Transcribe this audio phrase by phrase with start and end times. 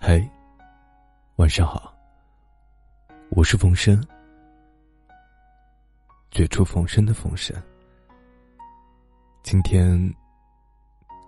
[0.00, 0.26] 嘿，
[1.36, 1.92] 晚上好。
[3.30, 4.00] 我是冯生，
[6.30, 7.54] 绝处逢生的冯生。
[9.42, 9.98] 今天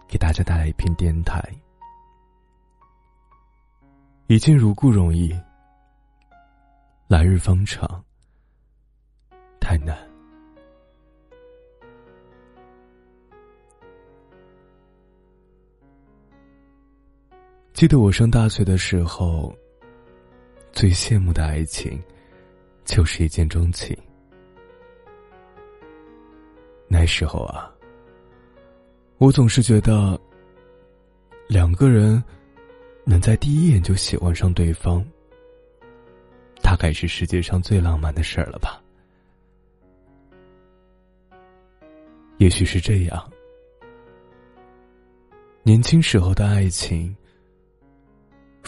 [0.08, 1.42] 给大家带来一篇电台。
[4.28, 5.36] 已经如故容易，
[7.08, 8.02] 来日方长，
[9.60, 10.09] 太难。
[17.80, 19.56] 记得我上大学的时候，
[20.70, 21.98] 最羡慕的爱情，
[22.84, 23.96] 就是一见钟情。
[26.88, 27.72] 那时候啊，
[29.16, 30.20] 我总是觉得，
[31.48, 32.22] 两个人
[33.06, 35.02] 能在第一眼就喜欢上对方，
[36.60, 38.78] 大概是世界上最浪漫的事儿了吧。
[42.36, 43.32] 也许是这样，
[45.62, 47.16] 年轻时候的爱情。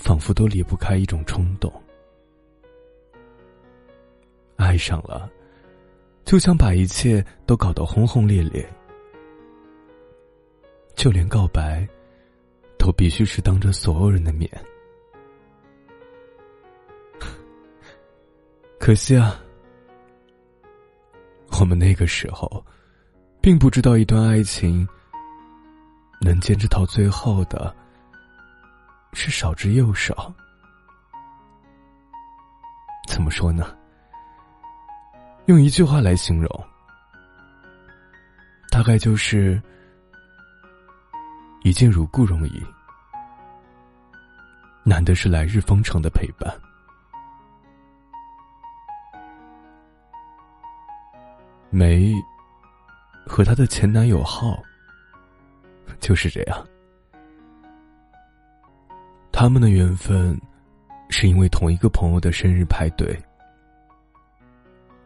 [0.02, 1.72] 仿佛都离不开一种冲动，
[4.56, 5.30] 爱上了，
[6.24, 8.68] 就想把一切都搞得轰轰烈烈，
[10.96, 11.88] 就连告白，
[12.76, 14.50] 都必须是当着所有人的面。
[18.80, 19.40] 可惜啊，
[21.60, 22.66] 我们那个时候，
[23.40, 24.84] 并不知道一段爱情
[26.20, 27.72] 能坚持到最后的。
[29.12, 30.34] 是少之又少。
[33.08, 33.76] 怎么说呢？
[35.46, 36.64] 用一句话来形容，
[38.70, 39.60] 大概就是
[41.62, 42.64] “一见如故”容易，
[44.84, 46.48] 难的是来日方长的陪伴。
[51.70, 52.14] 梅
[53.26, 54.62] 和她的前男友浩
[55.98, 56.66] 就是这样。
[59.42, 60.40] 他们的缘分，
[61.08, 63.12] 是因为同一个朋友的生日派对，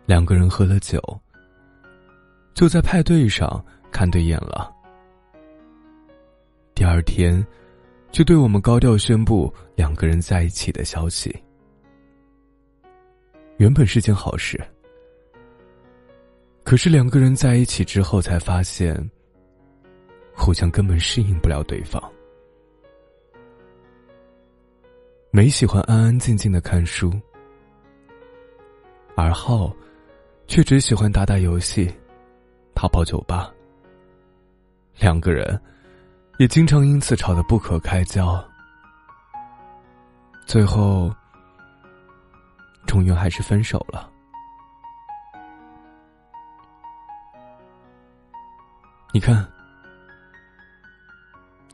[0.05, 1.01] 两个人喝了酒，
[2.53, 4.71] 就在派对上看对眼了。
[6.75, 7.43] 第二天，
[8.13, 11.35] 就对我们高调宣布两个人在一起的消息。
[13.57, 14.63] 原本是件好事，
[16.63, 18.95] 可是两个人在一起之后，才发现，
[20.35, 21.99] 互相根本适应不了对方。
[25.37, 27.13] 没喜欢安安静静的看书，
[29.15, 29.71] 而浩
[30.47, 31.95] 却只喜欢打打游戏、
[32.75, 33.53] 泡泡酒吧。
[34.99, 35.61] 两个人
[36.39, 38.43] 也经常因此吵得不可开交，
[40.47, 41.15] 最后
[42.87, 44.11] 终于还是分手了。
[49.13, 49.47] 你看，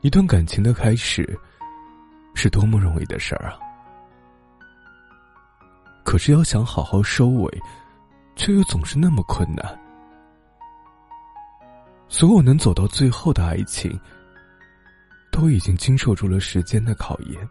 [0.01, 1.39] 一段感情的开始。
[2.33, 3.57] 是多么容易的事儿啊！
[6.03, 7.61] 可是要想好好收尾，
[8.35, 9.79] 却又总是那么困难。
[12.09, 13.99] 所有能走到最后的爱情，
[15.31, 17.49] 都已经经受住了时间的考验，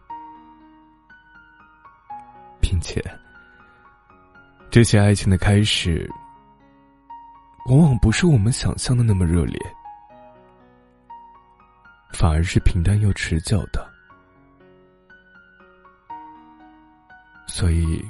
[2.61, 3.03] 并且，
[4.71, 6.09] 这些爱情的开始，
[7.67, 9.59] 往往不是我们想象的那么热烈，
[12.13, 13.92] 反而是平淡又持久的。
[17.55, 18.03] 所以，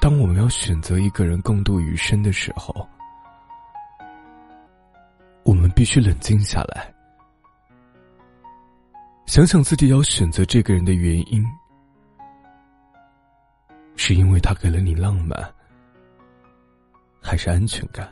[0.00, 2.88] 当我们要选择一个人共度余生的时候，
[5.42, 6.94] 我们必须冷静下来，
[9.26, 11.44] 想想自己要选择这个人的原因，
[13.96, 15.36] 是因为他给了你浪漫，
[17.20, 18.08] 还是安全感？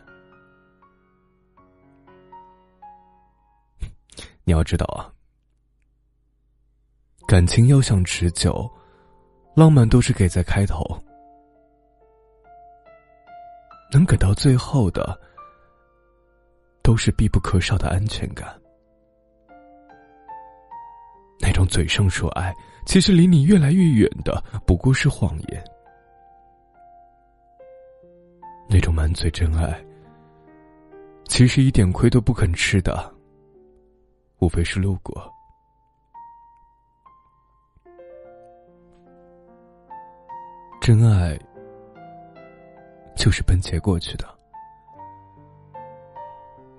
[4.42, 5.06] 你要知道啊，
[7.28, 8.68] 感情要想持久。
[9.54, 10.84] 浪漫都是给在开头，
[13.92, 15.18] 能给到最后的，
[16.82, 18.58] 都是必不可少的安全感。
[21.40, 22.54] 那种嘴上说爱，
[22.86, 25.64] 其实离你越来越远的，不过是谎言。
[28.68, 29.84] 那种满嘴真爱，
[31.26, 33.12] 其实一点亏都不肯吃的，
[34.38, 35.30] 无非是路过。
[40.80, 41.38] 真爱
[43.14, 44.26] 就是奔结过去的，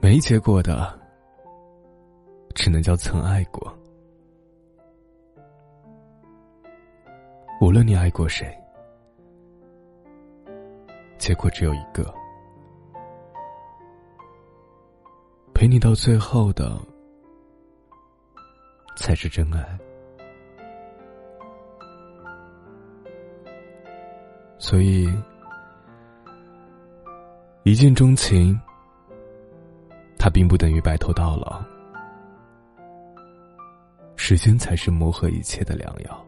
[0.01, 0.99] 没结果的，
[2.55, 3.71] 只能叫曾爱过。
[7.61, 8.51] 无论你爱过谁，
[11.19, 12.11] 结果只有一个，
[15.53, 16.75] 陪你到最后的
[18.97, 19.79] 才是真爱。
[24.71, 25.05] 所以，
[27.63, 28.57] 一见钟情，
[30.17, 31.61] 它并不等于白头到老。
[34.15, 36.25] 时间才是磨合一切的良药。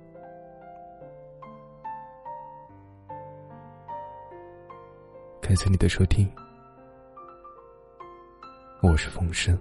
[5.41, 6.29] 感谢你的收听，
[8.81, 9.57] 我是风声。